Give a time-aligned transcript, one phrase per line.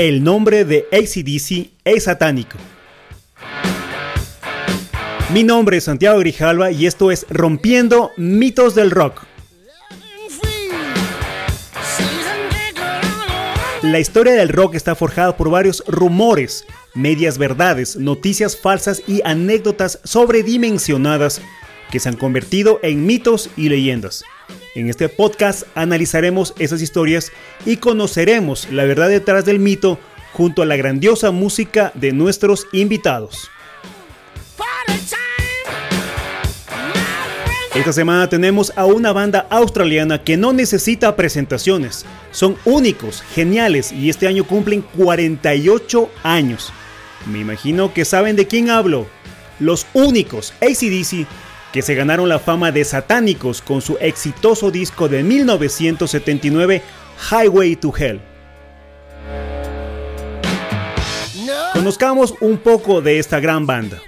[0.00, 2.56] El nombre de ACDC es satánico.
[5.34, 9.26] Mi nombre es Santiago Grijalva y esto es Rompiendo Mitos del Rock.
[13.82, 16.64] La historia del rock está forjada por varios rumores,
[16.94, 21.42] medias verdades, noticias falsas y anécdotas sobredimensionadas
[21.90, 24.24] que se han convertido en mitos y leyendas.
[24.74, 27.32] En este podcast analizaremos esas historias
[27.66, 29.98] y conoceremos la verdad detrás del mito
[30.32, 33.50] junto a la grandiosa música de nuestros invitados.
[37.74, 42.04] Esta semana tenemos a una banda australiana que no necesita presentaciones.
[42.30, 46.72] Son únicos, geniales y este año cumplen 48 años.
[47.26, 49.06] Me imagino que saben de quién hablo.
[49.60, 51.26] Los únicos ACDC
[51.72, 56.82] que se ganaron la fama de satánicos con su exitoso disco de 1979
[57.30, 58.20] Highway to Hell.
[61.72, 64.00] Conozcamos un poco de esta gran banda.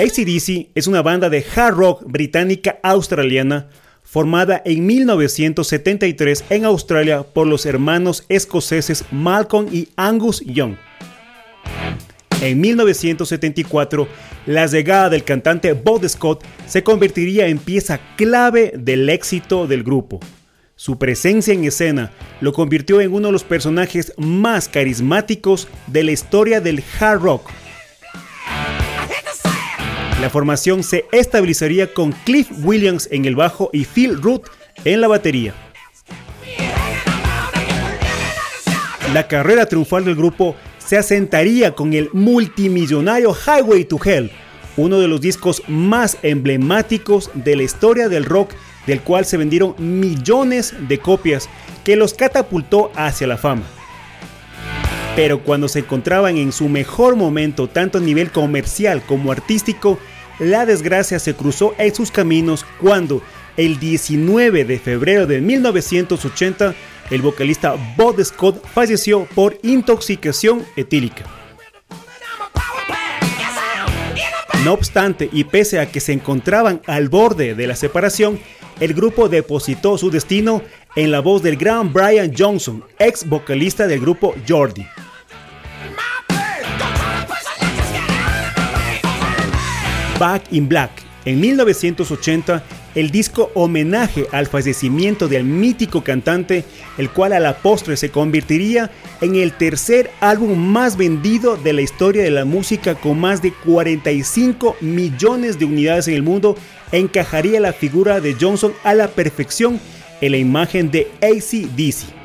[0.00, 3.68] ACDC es una banda de hard rock británica australiana
[4.02, 10.76] formada en 1973 en Australia por los hermanos escoceses Malcolm y Angus Young.
[12.40, 14.08] En 1974,
[14.46, 20.20] la llegada del cantante Bob Scott se convertiría en pieza clave del éxito del grupo.
[20.76, 26.12] Su presencia en escena lo convirtió en uno de los personajes más carismáticos de la
[26.12, 27.50] historia del hard rock
[30.20, 34.50] la formación se estabilizaría con Cliff Williams en el bajo y Phil Root
[34.84, 35.54] en la batería.
[39.12, 40.56] La carrera triunfal del grupo
[40.88, 44.30] se asentaría con el multimillonario Highway to Hell,
[44.78, 48.52] uno de los discos más emblemáticos de la historia del rock,
[48.86, 51.46] del cual se vendieron millones de copias,
[51.84, 53.64] que los catapultó hacia la fama.
[55.14, 59.98] Pero cuando se encontraban en su mejor momento, tanto a nivel comercial como artístico,
[60.38, 63.20] la desgracia se cruzó en sus caminos cuando,
[63.58, 66.74] el 19 de febrero de 1980,
[67.10, 71.24] el vocalista Bob Scott falleció por intoxicación etílica.
[74.64, 78.40] No obstante, y pese a que se encontraban al borde de la separación,
[78.80, 80.62] el grupo depositó su destino
[80.96, 84.86] en la voz del gran Brian Johnson, ex vocalista del grupo Jordi.
[90.18, 90.90] Back in Black.
[91.24, 92.62] En 1980,
[92.98, 96.64] el disco homenaje al fallecimiento del mítico cantante,
[96.96, 101.82] el cual a la postre se convertiría en el tercer álbum más vendido de la
[101.82, 106.56] historia de la música con más de 45 millones de unidades en el mundo,
[106.90, 109.78] encajaría la figura de Johnson a la perfección
[110.20, 112.17] en la imagen de ACDC.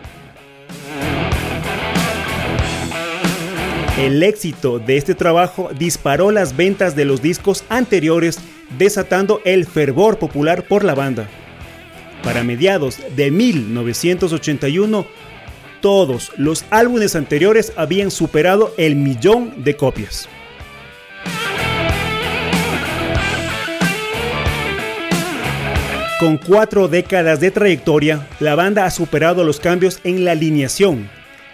[3.98, 8.40] El éxito de este trabajo disparó las ventas de los discos anteriores,
[8.80, 11.30] desatando el fervor popular por la banda.
[12.24, 15.06] Para mediados de 1981,
[15.80, 20.28] todos los álbumes anteriores habían superado el millón de copias.
[26.20, 31.10] Con cuatro décadas de trayectoria, la banda ha superado los cambios en la alineación,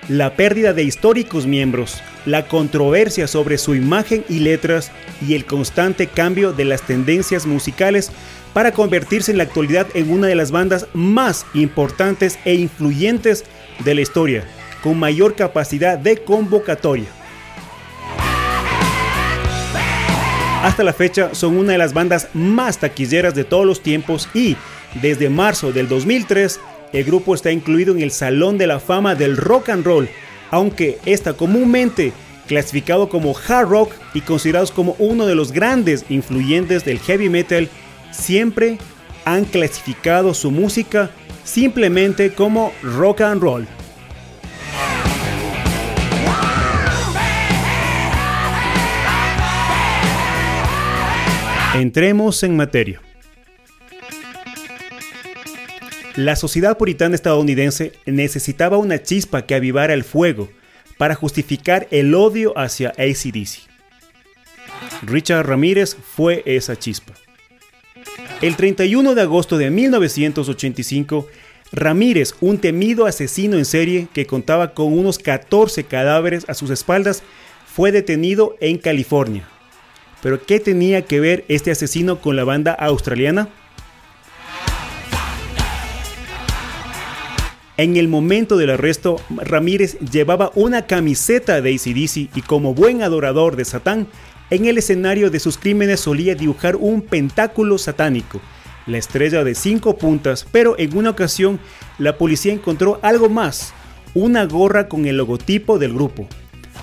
[0.07, 4.91] la pérdida de históricos miembros, la controversia sobre su imagen y letras
[5.25, 8.11] y el constante cambio de las tendencias musicales
[8.53, 13.45] para convertirse en la actualidad en una de las bandas más importantes e influyentes
[13.83, 14.43] de la historia,
[14.83, 17.07] con mayor capacidad de convocatoria.
[20.63, 24.57] Hasta la fecha son una de las bandas más taquilleras de todos los tiempos y
[25.01, 26.59] desde marzo del 2003
[26.91, 30.09] el grupo está incluido en el Salón de la Fama del Rock and Roll,
[30.51, 32.13] aunque está comúnmente
[32.47, 37.69] clasificado como hard rock y considerados como uno de los grandes influyentes del heavy metal,
[38.11, 38.77] siempre
[39.25, 41.11] han clasificado su música
[41.43, 43.67] simplemente como rock and roll.
[51.75, 52.99] Entremos en materia.
[56.19, 60.49] La sociedad puritana estadounidense necesitaba una chispa que avivara el fuego
[60.97, 63.59] para justificar el odio hacia ACDC.
[65.03, 67.13] Richard Ramírez fue esa chispa.
[68.41, 71.25] El 31 de agosto de 1985,
[71.71, 77.23] Ramírez, un temido asesino en serie que contaba con unos 14 cadáveres a sus espaldas,
[77.65, 79.47] fue detenido en California.
[80.21, 83.47] Pero ¿qué tenía que ver este asesino con la banda australiana?
[87.79, 93.55] En el momento del arresto, Ramírez llevaba una camiseta de ACDC y como buen adorador
[93.55, 94.07] de Satán,
[94.49, 98.41] en el escenario de sus crímenes solía dibujar un pentáculo satánico,
[98.85, 101.57] la estrella de cinco puntas, pero en una ocasión
[101.99, 103.73] la policía encontró algo más,
[104.13, 106.27] una gorra con el logotipo del grupo.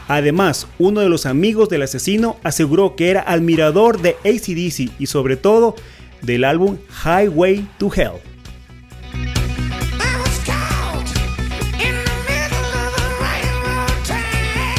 [0.08, 5.36] Además, uno de los amigos del asesino aseguró que era admirador de ACDC y sobre
[5.36, 5.76] todo
[6.22, 8.35] del álbum Highway to Hell.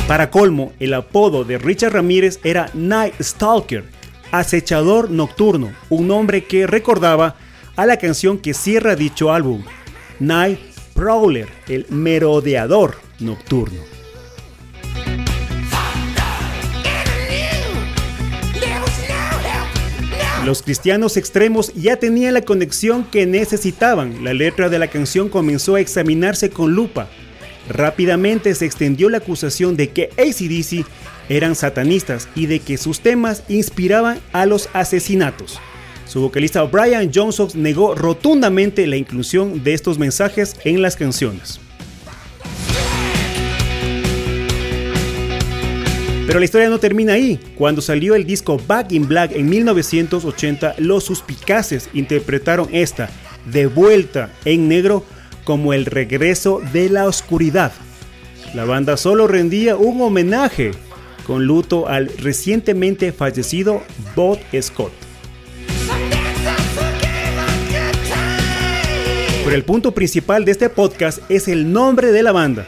[0.07, 3.83] Para colmo, el apodo de Richard Ramírez era Night Stalker,
[4.31, 7.35] acechador nocturno, un nombre que recordaba
[7.75, 9.63] a la canción que cierra dicho álbum,
[10.21, 10.59] Night
[10.93, 13.81] Prowler, el merodeador nocturno.
[20.45, 24.23] Los cristianos extremos ya tenían la conexión que necesitaban.
[24.23, 27.09] La letra de la canción comenzó a examinarse con lupa.
[27.69, 30.85] Rápidamente se extendió la acusación de que ACDC
[31.29, 35.59] eran satanistas y de que sus temas inspiraban a los asesinatos.
[36.05, 41.59] Su vocalista Brian Johnson negó rotundamente la inclusión de estos mensajes en las canciones.
[46.27, 47.39] Pero la historia no termina ahí.
[47.55, 53.09] Cuando salió el disco Back in Black en 1980, los suspicaces interpretaron esta,
[53.45, 55.05] de vuelta en negro,
[55.47, 57.71] como el regreso de la oscuridad.
[58.53, 60.71] La banda solo rendía un homenaje
[61.25, 63.81] con luto al recientemente fallecido
[64.13, 64.91] Bob Scott.
[69.45, 72.65] Pero el punto principal de este podcast es el nombre de la banda.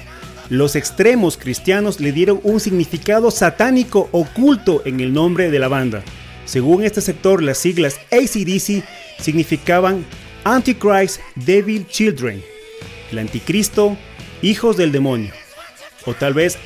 [0.48, 6.02] Los extremos cristianos le dieron un significado satánico oculto en el nombre de la banda.
[6.46, 8.86] Según este sector, las siglas ACDC
[9.20, 10.06] significaban
[10.46, 12.42] Antichrist Devil Children,
[13.12, 13.98] el anticristo,
[14.42, 15.32] hijos del demonio.
[16.06, 16.58] O tal vez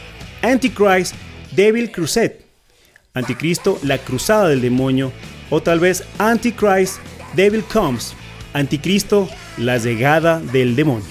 [0.42, 1.16] Antichrist,
[1.52, 2.46] Devil Crusade,
[3.14, 5.12] anticristo, la cruzada del demonio.
[5.50, 6.98] O tal vez Antichrist,
[7.36, 8.14] Devil Comes,
[8.54, 11.06] anticristo, la llegada del demonio.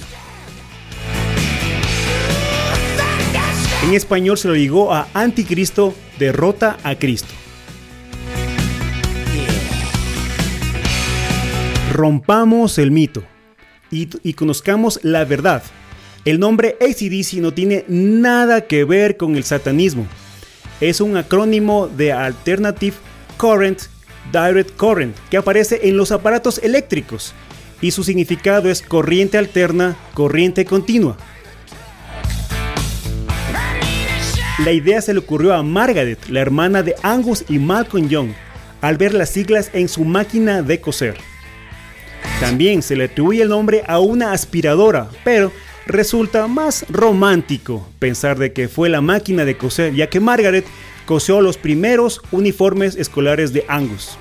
[3.85, 7.35] En español se lo ligó a Anticristo, derrota a Cristo.
[11.93, 13.25] Rompamos el mito
[13.93, 15.63] y, conozcamos la verdad.
[16.25, 20.07] El nombre ACDC no tiene nada que ver con el satanismo.
[20.81, 22.97] Es un acrónimo de Alternative
[23.37, 23.83] Current
[24.33, 27.35] Direct Current que aparece en los aparatos eléctricos
[27.81, 31.17] y su significado es corriente alterna, corriente continua.
[34.65, 38.31] La idea se le ocurrió a Margaret, la hermana de Angus y Malcolm Young,
[38.81, 41.32] al ver las siglas en su máquina de coser.
[42.43, 45.53] También se le atribuye el nombre a una aspiradora, pero
[45.87, 50.65] resulta más romántico pensar de que fue la máquina de coser, ya que Margaret
[51.07, 54.19] cosió los primeros uniformes escolares de Angus.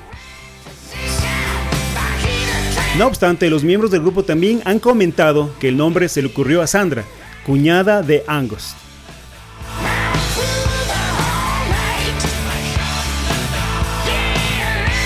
[3.00, 6.62] No obstante, los miembros del grupo también han comentado que el nombre se le ocurrió
[6.62, 7.04] a Sandra,
[7.44, 8.76] cuñada de Angus.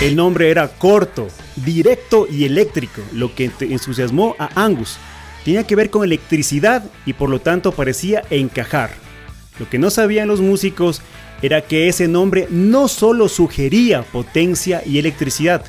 [0.02, 4.98] El nombre era corto, directo y eléctrico, lo que entusiasmó a Angus.
[5.44, 8.92] Tenía que ver con electricidad y por lo tanto parecía encajar.
[9.60, 11.02] Lo que no sabían los músicos
[11.42, 15.66] era que ese nombre no solo sugería potencia y electricidad,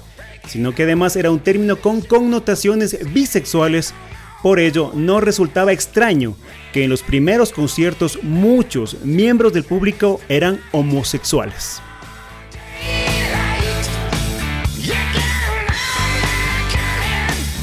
[0.48, 3.94] sino que además era un término con connotaciones bisexuales.
[4.42, 6.36] Por ello, no resultaba extraño
[6.72, 11.82] que en los primeros conciertos muchos miembros del público eran homosexuales.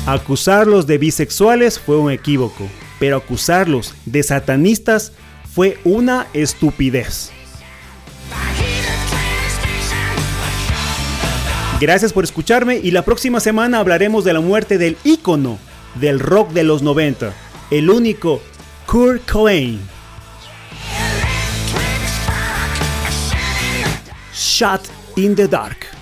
[0.06, 2.68] Acusarlos de bisexuales fue un equívoco,
[3.00, 5.14] pero acusarlos de satanistas
[5.56, 7.32] fue una estupidez.
[11.80, 15.58] Gracias por escucharme y la próxima semana hablaremos de la muerte del ícono
[15.96, 17.34] del rock de los 90,
[17.72, 18.42] el único
[18.86, 19.80] Kurt Cobain.
[24.34, 24.82] Shot
[25.16, 25.93] in the Dark.